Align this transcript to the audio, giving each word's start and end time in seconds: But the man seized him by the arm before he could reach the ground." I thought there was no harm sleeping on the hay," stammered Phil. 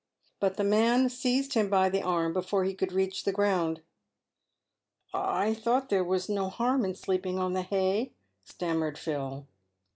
But 0.39 0.57
the 0.57 0.63
man 0.63 1.09
seized 1.09 1.53
him 1.53 1.69
by 1.69 1.87
the 1.87 2.01
arm 2.01 2.33
before 2.33 2.63
he 2.63 2.73
could 2.73 2.91
reach 2.91 3.23
the 3.23 3.31
ground." 3.31 3.81
I 5.43 5.53
thought 5.53 5.89
there 5.89 6.03
was 6.03 6.27
no 6.27 6.49
harm 6.49 6.91
sleeping 6.95 7.37
on 7.37 7.53
the 7.53 7.61
hay," 7.61 8.13
stammered 8.43 8.97
Phil. 8.97 9.45